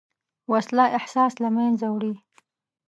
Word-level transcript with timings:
وسله 0.51 0.85
احساس 0.97 1.33
له 1.43 1.49
منځه 1.57 1.85
وړي 1.95 2.13